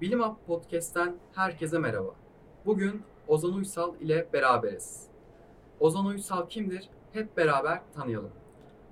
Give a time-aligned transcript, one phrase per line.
[0.00, 2.14] Bilim Up Podcast'ten herkese merhaba.
[2.66, 5.02] Bugün Ozan Uysal ile beraberiz.
[5.80, 6.88] Ozan Uysal kimdir?
[7.12, 8.30] Hep beraber tanıyalım.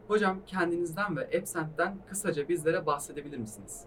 [0.09, 3.85] Hocam kendinizden ve Epsent'ten kısaca bizlere bahsedebilir misiniz?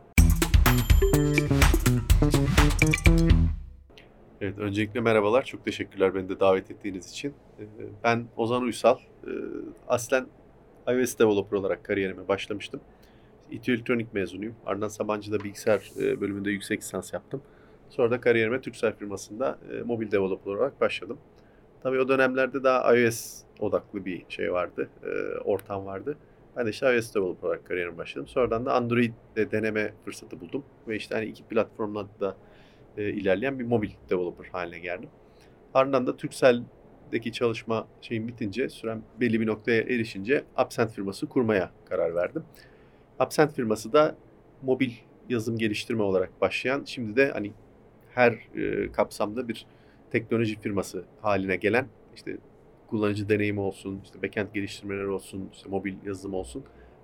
[4.41, 5.43] Evet, öncelikle merhabalar.
[5.43, 7.33] Çok teşekkürler beni de davet ettiğiniz için.
[7.59, 7.63] Ee,
[8.03, 8.97] Ben Ozan Uysal.
[8.97, 9.29] Ee,
[9.87, 10.27] Aslen
[10.87, 12.81] iOS developer olarak kariyerime başlamıştım.
[13.51, 14.55] İTÜ Elektronik mezunuyum.
[14.65, 17.41] Ardından Sabancı'da bilgisayar e, bölümünde yüksek lisans yaptım.
[17.89, 21.17] Sonra da kariyerime Turkcell firmasında e, mobil developer olarak başladım.
[21.83, 26.17] Tabii o dönemlerde daha iOS odaklı bir şey vardı, e, ortam vardı.
[26.57, 28.27] Ben de işte iOS developer olarak kariyerime başladım.
[28.27, 30.63] Sonradan da Android'de deneme fırsatı buldum.
[30.87, 32.37] Ve işte hani iki platformla da
[32.97, 35.09] ilerleyen bir mobil developer haline geldim.
[35.73, 42.15] Ardından da Turkcell'deki çalışma şeyim bitince, sürem belli bir noktaya erişince Absent firması kurmaya karar
[42.15, 42.43] verdim.
[43.19, 44.15] Absent firması da
[44.61, 44.91] mobil
[45.29, 47.51] yazılım geliştirme olarak başlayan, şimdi de hani
[48.15, 49.65] her e, kapsamda bir
[50.11, 52.37] teknoloji firması haline gelen, işte
[52.87, 56.63] kullanıcı deneyimi olsun, işte backend geliştirmeleri olsun, işte mobil yazılım olsun,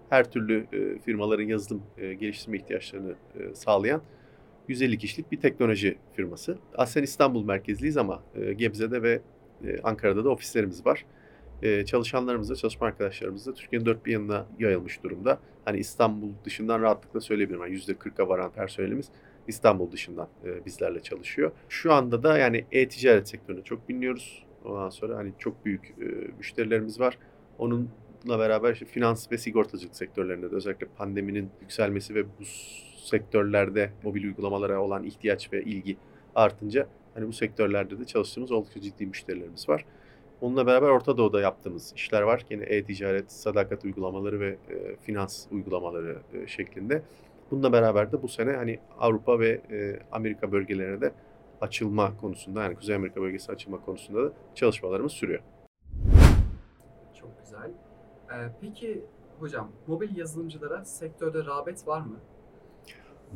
[0.10, 4.02] her türlü e, firmaların yazılım e, geliştirme ihtiyaçlarını e, sağlayan
[4.68, 6.58] 150 kişilik bir teknoloji firması.
[6.76, 9.22] Aslen İstanbul merkezliyiz ama e, Gebze'de ve
[9.66, 11.06] e, Ankara'da da ofislerimiz var.
[11.66, 15.40] E, çalışanlarımız da, çalışma arkadaşlarımız da Türkiye'nin dört bir yanına yayılmış durumda.
[15.66, 17.62] Hani İstanbul dışından rahatlıkla söyleyebilirim.
[17.62, 19.10] Yani %40'a varan personelimiz
[19.48, 21.52] İstanbul dışından e, bizlerle çalışıyor.
[21.70, 24.46] Şu anda da yani e-ticaret sektöründe çok biliniyoruz.
[24.66, 26.06] Ondan sonra hani çok büyük e,
[26.38, 27.18] müşterilerimiz var.
[27.58, 32.46] Onunla beraber işte finans ve sigortacılık sektörlerinde de özellikle pandeminin yükselmesi ve bu
[33.06, 35.98] sektörlerde mobil uygulamalara olan ihtiyaç ve ilgi
[36.36, 39.86] artınca hani bu sektörlerde de çalıştığımız oldukça ciddi müşterilerimiz var.
[40.46, 42.46] Onunla beraber Orta Doğu'da yaptığımız işler var.
[42.50, 47.02] Yine e-ticaret, sadakat uygulamaları ve e, finans uygulamaları e, şeklinde.
[47.52, 51.12] Bununla beraber de bu sene hani Avrupa ve e, Amerika bölgelerine de
[51.62, 55.42] açılma konusunda yani Kuzey Amerika bölgesi açılma konusunda da çalışmalarımız sürüyor.
[57.14, 57.72] Çok güzel.
[58.32, 59.04] Ee, peki
[59.40, 62.20] hocam mobil yazılımcılara sektörde rağbet var mı?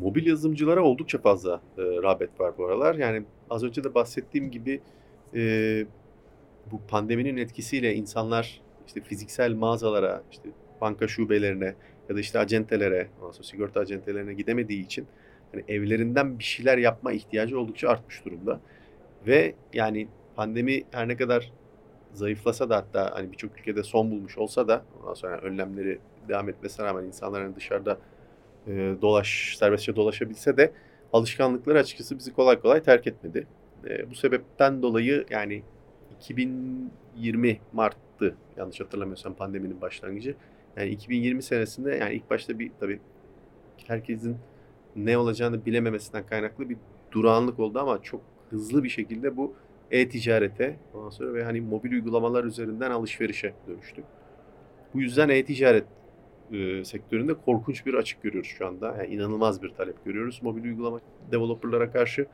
[0.02, 2.96] Mobil yazılımcılara oldukça fazla e, rağbet var bu aralar.
[2.96, 4.82] Yani az önce de bahsettiğim gibi
[5.36, 5.86] e,
[6.72, 10.50] bu pandeminin etkisiyle insanlar işte fiziksel mağazalara, işte
[10.82, 11.76] banka şubelerine
[12.10, 13.08] ya da işte acentelere,
[13.42, 15.08] sigorta acentelerine gidemediği için
[15.52, 18.60] hani evlerinden bir şeyler yapma ihtiyacı oldukça artmış durumda.
[19.28, 21.52] Ve yani pandemi her ne kadar
[22.14, 26.50] zayıflasa da hatta hani birçok ülkede son bulmuş olsa da ondan sonra yani önlemleri devam
[26.50, 27.98] etmesine rağmen insanların hani dışarıda
[28.68, 30.72] e, dolaş serbestçe dolaşabilse de
[31.14, 33.48] alışkanlıkları açıkçası bizi kolay kolay terk etmedi.
[33.90, 35.64] E, bu sebepten dolayı yani
[36.20, 40.36] 2020 Mart'tı yanlış hatırlamıyorsam pandeminin başlangıcı.
[40.78, 43.00] Yani 2020 senesinde yani ilk başta bir tabii
[43.88, 44.38] herkesin
[44.96, 46.78] ne olacağını bilememesinden kaynaklı bir
[47.12, 49.54] durağanlık oldu ama çok hızlı bir şekilde bu
[49.92, 54.04] e-ticarete ondan sonra ve hani mobil uygulamalar üzerinden alışverişe dönüştü.
[54.94, 55.86] Bu yüzden e-ticaret
[56.52, 58.96] e, sektöründe korkunç bir açık görüyoruz şu anda.
[58.98, 61.00] Yani inanılmaz bir talep görüyoruz mobil uygulama
[61.32, 62.26] developerlara karşı.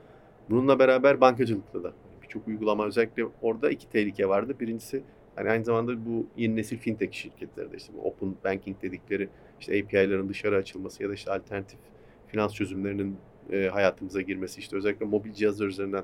[0.50, 1.94] Bununla beraber bankacılıkta da
[2.26, 4.56] birçok uygulama özellikle orada iki tehlike vardı.
[4.60, 5.04] Birincisi
[5.36, 9.80] hani aynı zamanda bu yeni nesil fintech şirketleri de işte bu open banking dedikleri işte
[9.84, 11.80] API'ların dışarı açılması ya da işte alternatif
[12.28, 13.18] finans çözümlerinin
[13.52, 16.04] e, hayatımıza girmesi işte özellikle mobil cihazlar üzerinden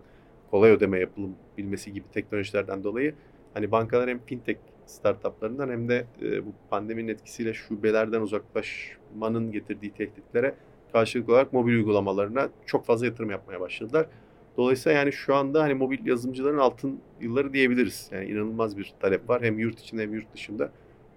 [0.52, 3.14] kolay ödeme yapılabilmesi gibi teknolojilerden dolayı
[3.54, 10.56] hani bankalar hem fintech startuplarından hem de e, bu pandeminin etkisiyle şubelerden uzaklaşmanın getirdiği tehditlere
[10.92, 14.08] karşılık olarak mobil uygulamalarına çok fazla yatırım yapmaya başladılar.
[14.58, 18.10] Dolayısıyla yani şu anda hani mobil yazılımcıların altın yılları diyebiliriz.
[18.12, 20.72] Yani inanılmaz bir talep var hem yurt içinde hem yurt dışında.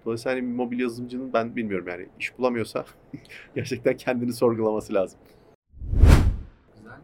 [0.05, 2.85] Dolayısıyla hani mobil yazılımcının ben bilmiyorum yani iş bulamıyorsa
[3.55, 5.19] gerçekten kendini sorgulaması lazım.
[6.75, 6.99] Güzel.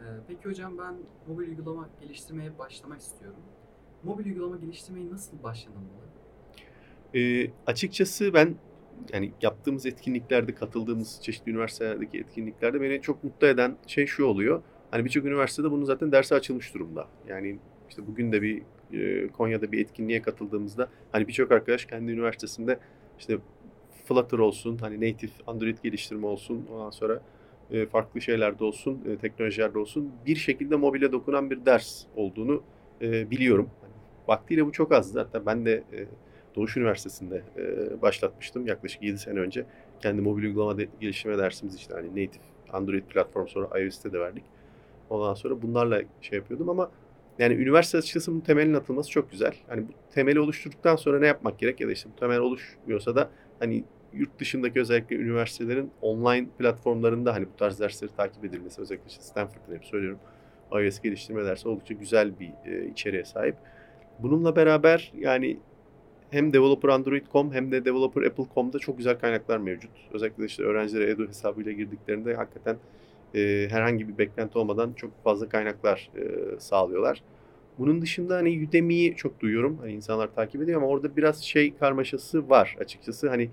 [0.00, 0.94] Ee, peki hocam ben
[1.28, 3.40] mobil uygulama geliştirmeye başlamak istiyorum.
[4.04, 6.06] Mobil uygulama geliştirmeye nasıl başlanılmalı?
[7.14, 8.54] E, açıkçası ben
[9.12, 14.62] yani yaptığımız etkinliklerde, katıldığımız çeşitli üniversitelerdeki etkinliklerde beni çok mutlu eden şey şu oluyor.
[14.90, 17.08] Hani birçok üniversitede bunun zaten dersi açılmış durumda.
[17.28, 18.62] Yani işte bugün de bir
[18.92, 22.78] e, Konya'da bir etkinliğe katıldığımızda hani birçok arkadaş kendi üniversitesinde
[23.18, 23.38] işte
[24.04, 27.22] Flutter olsun, hani native Android geliştirme olsun, ondan sonra
[27.70, 32.62] e, farklı şeylerde olsun, e, teknolojilerde olsun bir şekilde mobile dokunan bir ders olduğunu
[33.02, 33.70] e, biliyorum.
[34.28, 35.18] Vaktiyle bu çok azdı.
[35.18, 36.06] Hatta ben de e,
[36.56, 37.42] Doğuş Üniversitesi'nde
[38.02, 39.66] başlatmıştım yaklaşık 7 sene önce.
[40.00, 44.44] Kendi mobil uygulama de, geliştirme dersimiz işte hani native Android platform sonra iOS'te de verdik.
[45.10, 46.90] Ondan sonra bunlarla şey yapıyordum ama
[47.38, 49.54] yani üniversite açıkçası bunun temelinin atılması çok güzel.
[49.68, 53.30] Hani bu temeli oluşturduktan sonra ne yapmak gerek ya da işte bu temel oluşmuyorsa da
[53.58, 59.22] hani yurt dışındaki özellikle üniversitelerin online platformlarında hani bu tarz dersleri takip edilmesi özellikle işte
[59.22, 60.18] Stanford'ın hep söylüyorum
[60.72, 63.56] iOS geliştirme dersi oldukça güzel bir e, içeriğe sahip.
[64.18, 65.58] Bununla beraber yani
[66.30, 69.90] hem developer Android.com hem de developer Apple.com'da çok güzel kaynaklar mevcut.
[70.12, 72.76] Özellikle işte öğrencilere Edu hesabıyla girdiklerinde hakikaten
[73.34, 77.22] e, herhangi bir beklenti olmadan çok fazla kaynaklar e, sağlıyorlar.
[77.78, 79.78] Bunun dışında hani Udemy'yi çok duyuyorum.
[79.78, 83.28] Hani insanlar takip ediyor ama orada biraz şey karmaşası var açıkçası.
[83.28, 83.50] Hani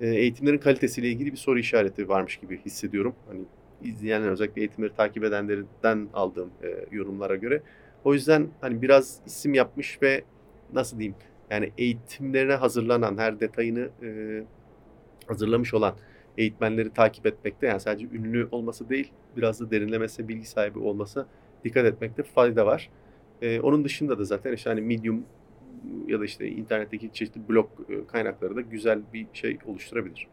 [0.00, 3.14] e, eğitimlerin kalitesiyle ilgili bir soru işareti varmış gibi hissediyorum.
[3.28, 3.40] Hani
[3.82, 7.62] izleyenler özellikle eğitimleri takip edenlerden aldığım e, yorumlara göre.
[8.04, 10.24] O yüzden hani biraz isim yapmış ve
[10.72, 11.16] nasıl diyeyim
[11.50, 14.08] yani eğitimlerine hazırlanan her detayını e,
[15.26, 15.94] hazırlamış olan
[16.38, 21.26] eğitmenleri takip etmekte yani sadece ünlü olması değil biraz da derinlemesi bilgi sahibi olması
[21.64, 22.90] dikkat etmekte fayda var.
[23.42, 25.24] E, onun dışında da zaten işte hani Medium
[26.06, 30.28] ya da işte internetteki çeşitli blog e, kaynakları da güzel bir şey oluşturabilir.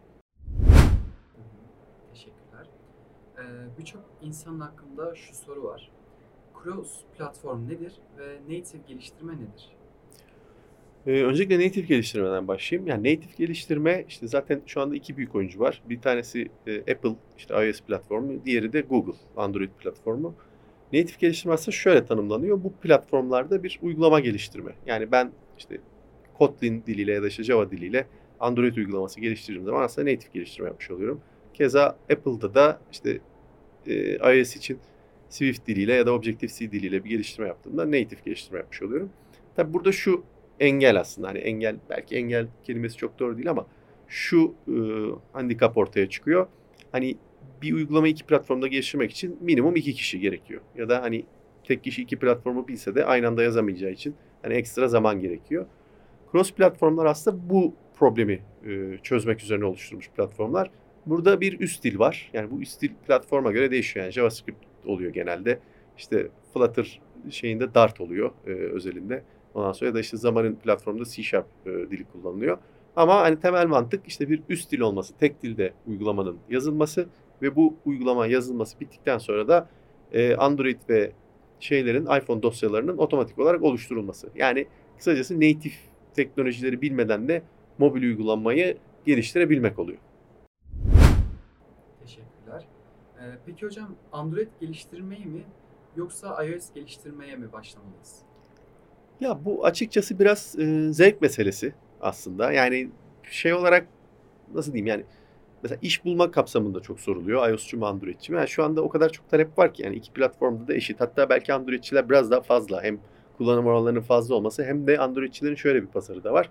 [2.13, 2.67] Teşekkürler.
[3.37, 3.41] Ee,
[3.79, 5.91] Birçok insanın hakkında şu soru var.
[6.63, 9.69] Cross platform nedir ve native geliştirme nedir?
[11.07, 12.87] Ee, öncelikle native geliştirmeden başlayayım.
[12.87, 15.81] Yani native geliştirme işte zaten şu anda iki büyük oyuncu var.
[15.89, 20.35] Bir tanesi e, Apple işte iOS platformu, diğeri de Google Android platformu.
[20.93, 22.63] Native geliştirme aslında şöyle tanımlanıyor.
[22.63, 24.71] Bu platformlarda bir uygulama geliştirme.
[24.85, 25.77] Yani ben işte
[26.37, 28.07] Kotlin diliyle ya da işte Java diliyle
[28.39, 31.21] Android uygulaması geliştirdiğim zaman aslında native geliştirme yapmış oluyorum.
[31.53, 33.19] Keza Apple'da da işte
[33.87, 34.79] e, iOS için
[35.29, 39.09] Swift diliyle ya da Objective-C diliyle bir geliştirme yaptığımda native geliştirme yapmış oluyorum.
[39.55, 40.23] Tabi burada şu
[40.59, 43.65] engel aslında hani engel belki engel kelimesi çok doğru değil ama
[44.07, 44.75] şu e,
[45.33, 46.47] handikap ortaya çıkıyor.
[46.91, 47.17] Hani
[47.61, 50.61] bir uygulamayı iki platformda geliştirmek için minimum iki kişi gerekiyor.
[50.75, 51.25] Ya da hani
[51.63, 55.65] tek kişi iki platformu bilse de aynı anda yazamayacağı için hani ekstra zaman gerekiyor.
[56.31, 60.71] Cross platformlar aslında bu problemi e, çözmek üzerine oluşturulmuş platformlar.
[61.05, 62.29] Burada bir üst dil var.
[62.33, 64.05] Yani bu üst dil platforma göre değişiyor.
[64.05, 65.59] Yani JavaScript oluyor genelde.
[65.97, 69.23] İşte Flutter şeyinde Dart oluyor e, özelinde.
[69.53, 72.57] Ondan sonra ya da işte zamanın platformunda C Sharp e, dili kullanılıyor.
[72.95, 77.07] Ama hani temel mantık işte bir üst dil olması, tek dilde uygulamanın yazılması
[77.41, 79.69] ve bu uygulama yazılması bittikten sonra da
[80.11, 81.11] e, Android ve
[81.59, 84.29] şeylerin iPhone dosyalarının otomatik olarak oluşturulması.
[84.35, 84.67] Yani
[84.97, 85.73] kısacası native
[86.13, 87.43] teknolojileri bilmeden de
[87.77, 89.99] mobil uygulamayı geliştirebilmek oluyor.
[92.01, 92.67] Teşekkürler.
[93.19, 95.43] Ee, peki hocam Android geliştirmeyi mi
[95.95, 98.21] yoksa iOS geliştirmeye mi başlamalıyız?
[99.21, 102.51] Ya bu açıkçası biraz e, zevk meselesi aslında.
[102.51, 102.89] Yani
[103.31, 103.87] şey olarak
[104.53, 105.03] nasıl diyeyim yani
[105.63, 107.49] mesela iş bulma kapsamında çok soruluyor.
[107.49, 108.37] iOS'cu mu Android'ci mi?
[108.37, 111.01] Yani şu anda o kadar çok talep var ki yani iki platformda da eşit.
[111.01, 112.83] Hatta belki Android'çiler biraz daha fazla.
[112.83, 112.99] Hem
[113.37, 116.49] kullanım oranlarının fazla olması hem de Android'çilerin şöyle bir pazarı da var.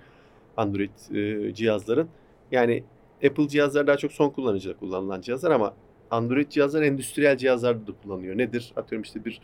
[0.57, 2.09] Android e, cihazların.
[2.53, 2.85] Yani
[3.27, 5.75] Apple cihazlar daha çok son kullanıcıda kullanılan cihazlar ama
[6.11, 8.39] Android cihazlar endüstriyel cihazlarda da kullanıyor.
[8.39, 8.73] Nedir?
[8.77, 9.41] Atıyorum işte bir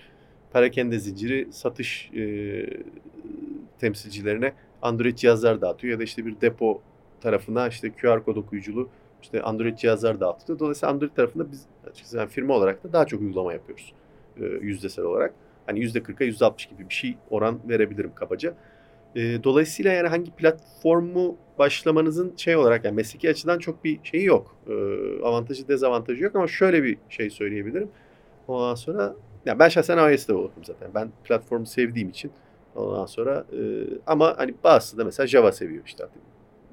[0.52, 2.22] perakende zinciri satış e,
[3.78, 4.52] temsilcilerine
[4.82, 6.82] Android cihazlar dağıtıyor ya da işte bir depo
[7.20, 8.88] tarafına işte QR kod okuyuculu
[9.22, 10.58] işte Android cihazlar dağıtıyor.
[10.58, 13.92] Dolayısıyla Android tarafında biz açıkçası yani firma olarak da daha çok uygulama yapıyoruz
[14.40, 15.34] e, yüzdesel olarak.
[15.66, 18.54] Hani %40'a %60 gibi bir şey oran verebilirim kabaca.
[19.16, 24.56] E, dolayısıyla yani hangi platformu başlamanızın şey olarak yani mesleki açıdan çok bir şeyi yok.
[24.68, 24.72] E,
[25.24, 27.88] avantajı dezavantajı yok ama şöyle bir şey söyleyebilirim.
[28.48, 29.14] Ondan sonra
[29.48, 30.90] yani ben şahsen iOS developer'ım zaten.
[30.94, 32.30] Ben platformu sevdiğim için
[32.76, 33.60] ondan sonra e,
[34.06, 36.04] ama hani bazısı da mesela Java seviyor işte.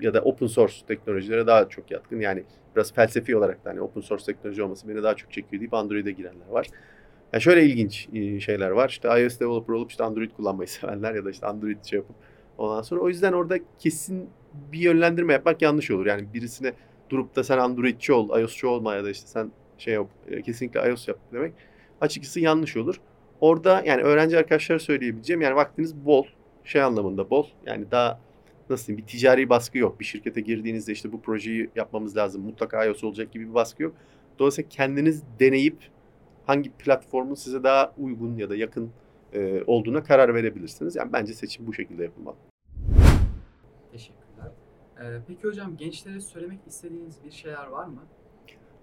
[0.01, 2.19] Ya da open source teknolojilere daha çok yatkın.
[2.19, 2.43] Yani
[2.75, 6.11] biraz felsefi olarak da hani open source teknoloji olması beni daha çok çekiyor deyip Android'e
[6.11, 6.67] girenler var.
[7.33, 8.09] Yani şöyle ilginç
[8.43, 8.89] şeyler var.
[8.89, 12.15] İşte iOS developer olup işte Android kullanmayı sevenler ya da işte Android şey yapıp
[12.57, 14.29] ondan sonra o yüzden orada kesin
[14.71, 16.05] bir yönlendirme yapmak yanlış olur.
[16.05, 16.73] Yani birisine
[17.09, 20.07] durup da sen Androidçi ol, iOS'çu olma ya da işte sen şey yap,
[20.45, 21.53] kesinlikle iOS yap demek
[22.01, 23.01] açıkçası yanlış olur.
[23.41, 26.25] Orada yani öğrenci arkadaşlara söyleyebileceğim yani vaktiniz bol
[26.63, 28.19] şey anlamında bol yani daha
[28.69, 29.99] nasıl diyeyim bir ticari baskı yok.
[29.99, 33.95] Bir şirkete girdiğinizde işte bu projeyi yapmamız lazım mutlaka iOS olacak gibi bir baskı yok.
[34.39, 35.77] Dolayısıyla kendiniz deneyip
[36.45, 38.91] hangi platformun size daha uygun ya da yakın
[39.33, 40.95] e, olduğuna karar verebilirsiniz.
[40.95, 42.35] Yani bence seçim bu şekilde yapılmalı.
[43.91, 44.51] Teşekkürler.
[44.99, 48.01] Ee, peki hocam gençlere söylemek istediğiniz bir şeyler var mı?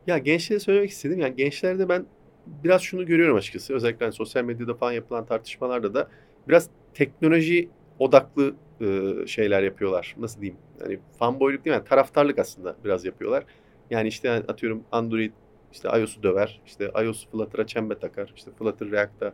[0.06, 1.18] Ya gençlere söylemek istedim.
[1.18, 2.06] Yani gençlerde ben
[2.46, 3.74] biraz şunu görüyorum açıkçası.
[3.74, 6.08] Özellikle hani sosyal medyada falan yapılan tartışmalarda da
[6.48, 7.68] biraz teknoloji
[7.98, 10.16] odaklı e, şeyler yapıyorlar.
[10.18, 10.60] Nasıl diyeyim?
[10.80, 11.74] Hani fanboyluk değil?
[11.76, 13.44] Yani taraftarlık aslında biraz yapıyorlar.
[13.90, 15.32] Yani işte atıyorum Android
[15.72, 16.60] işte iOS'u döver.
[16.66, 18.32] işte iOS Flutter'a çembe takar.
[18.36, 19.32] işte Flutter React'a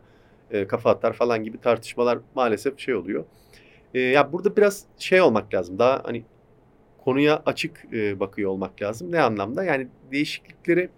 [0.51, 3.25] e, kafa atar falan gibi tartışmalar maalesef şey oluyor.
[3.93, 5.79] E, ya burada biraz şey olmak lazım.
[5.79, 6.23] Daha hani
[7.03, 9.11] konuya açık e, bakıyor olmak lazım.
[9.11, 9.63] Ne anlamda?
[9.63, 10.89] Yani değişiklikleri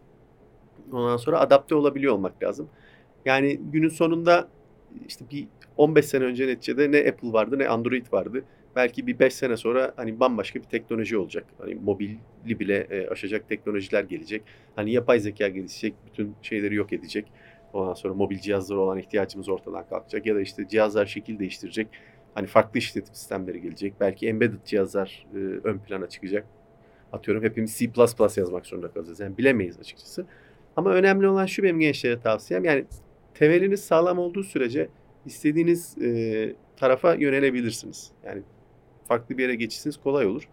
[0.93, 2.69] ondan sonra adapte olabiliyor olmak lazım.
[3.25, 4.47] Yani günün sonunda
[5.07, 8.43] işte bir 15 sene önce neticede ne Apple vardı ne Android vardı.
[8.75, 11.45] Belki bir 5 sene sonra hani bambaşka bir teknoloji olacak.
[11.57, 14.43] Hani mobili bile e, aşacak teknolojiler gelecek.
[14.75, 17.31] Hani yapay zeka gelişecek, bütün şeyleri yok edecek.
[17.73, 20.25] Ondan sonra mobil cihazlara olan ihtiyacımız ortadan kalkacak.
[20.25, 21.87] Ya da işte cihazlar şekil değiştirecek.
[22.33, 23.93] Hani farklı işletim sistemleri gelecek.
[23.99, 26.45] Belki embedded cihazlar e, ön plana çıkacak.
[27.11, 27.91] Atıyorum hepimiz C++
[28.37, 29.19] yazmak zorunda kalacağız.
[29.19, 30.25] Yani bilemeyiz açıkçası.
[30.75, 32.65] Ama önemli olan şu benim gençlere tavsiyem.
[32.65, 32.85] Yani
[33.33, 34.89] temeliniz sağlam olduğu sürece
[35.25, 38.11] istediğiniz e, tarafa yönelebilirsiniz.
[38.25, 38.41] Yani
[39.07, 40.47] farklı bir yere geçişiniz kolay olur.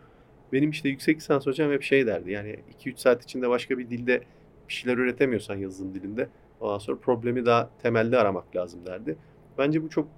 [0.53, 2.31] Benim işte yüksek lisans hocam hep şey derdi.
[2.31, 4.23] Yani 2-3 saat içinde başka bir dilde
[4.69, 6.29] bir şeyler üretemiyorsan yazılım dilinde
[6.61, 9.17] ondan sonra problemi daha temelde aramak lazım derdi.
[9.59, 10.09] Bence bu çok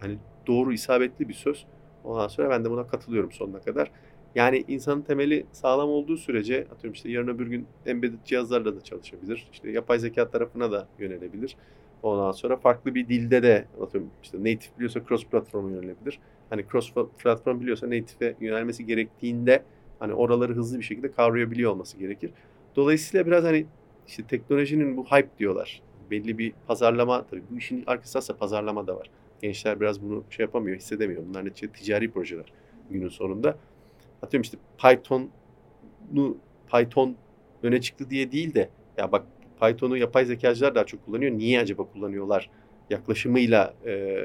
[0.00, 1.66] hani doğru, isabetli bir söz.
[2.04, 3.90] Ondan sonra ben de buna katılıyorum sonuna kadar.
[4.34, 9.48] Yani insanın temeli sağlam olduğu sürece atıyorum işte yarın öbür gün embedded cihazlarla da çalışabilir.
[9.52, 11.56] İşte yapay zeka tarafına da yönelebilir.
[12.02, 16.18] Ondan sonra farklı bir dilde de atıyorum işte native biliyorsa cross platform'a yönelebilir.
[16.50, 19.62] Hani cross platform biliyorsa native'e yönelmesi gerektiğinde
[19.98, 22.30] hani oraları hızlı bir şekilde kavrayabiliyor olması gerekir.
[22.76, 23.66] Dolayısıyla biraz hani
[24.06, 25.82] işte teknolojinin bu hype diyorlar.
[26.10, 29.10] Belli bir pazarlama tabii bu işin arkasında pazarlama da var.
[29.42, 31.22] Gençler biraz bunu şey yapamıyor, hissedemiyor.
[31.28, 32.52] Bunlar neticede ticari projeler
[32.90, 33.56] günün sonunda.
[34.24, 36.36] Atıyorum işte Python'u
[36.72, 37.16] Python
[37.62, 39.26] öne çıktı diye değil de ya bak
[39.60, 41.32] Python'u yapay zekacılar daha çok kullanıyor.
[41.32, 42.50] Niye acaba kullanıyorlar?
[42.90, 44.16] Yaklaşımıyla e,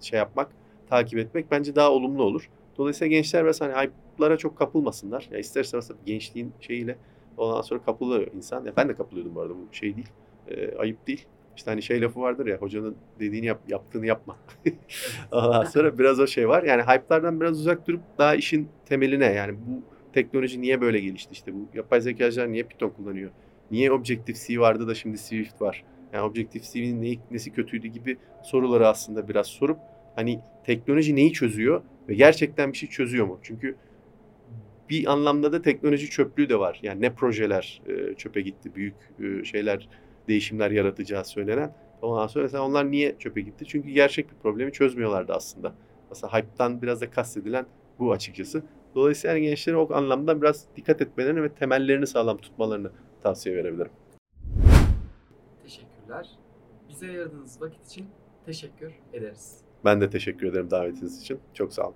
[0.00, 0.48] şey yapmak,
[0.90, 2.50] takip etmek bence daha olumlu olur.
[2.78, 5.28] Dolayısıyla gençler biraz hani hype'lara çok kapılmasınlar.
[5.30, 6.96] Ya ister istemez gençliğin şeyiyle
[7.36, 8.64] ondan sonra kapılıyor insan.
[8.64, 10.08] Ya ben de kapılıyordum bu arada bu şey değil.
[10.48, 11.26] E, ayıp değil.
[11.56, 14.36] İşte hani şey lafı vardır ya hocanın dediğini yap, yaptığını yapma.
[15.32, 16.62] Ondan sonra biraz o şey var.
[16.62, 19.82] Yani hype'lardan biraz uzak durup daha işin temeline yani bu
[20.12, 23.30] teknoloji niye böyle gelişti işte bu yapay zekacılar niye Python kullanıyor?
[23.70, 25.84] Niye Objective-C vardı da şimdi Swift var?
[26.12, 29.78] Yani Objective-C'nin neyi, nesi kötüydü gibi soruları aslında biraz sorup
[30.16, 33.38] hani teknoloji neyi çözüyor ve gerçekten bir şey çözüyor mu?
[33.42, 33.76] Çünkü
[34.90, 36.80] bir anlamda da teknoloji çöplüğü de var.
[36.82, 37.82] Yani ne projeler
[38.16, 38.94] çöpe gitti, büyük
[39.46, 39.88] şeyler,
[40.28, 41.74] değişimler yaratacağı söylenen.
[42.02, 43.64] Ondan sonra mesela onlar niye çöpe gitti?
[43.68, 45.74] Çünkü gerçek bir problemi çözmüyorlardı aslında.
[46.10, 47.66] Aslında hype'tan biraz da kastedilen
[47.98, 48.62] bu açıkçası.
[48.94, 52.90] Dolayısıyla gençlere o anlamda biraz dikkat etmelerini ve temellerini sağlam tutmalarını
[53.22, 53.92] tavsiye verebilirim.
[55.62, 56.28] Teşekkürler.
[56.88, 58.06] Bize ayırdığınız vakit için
[58.46, 59.58] teşekkür ederiz.
[59.84, 61.40] Ben de teşekkür ederim davetiniz için.
[61.54, 61.94] Çok sağ olun.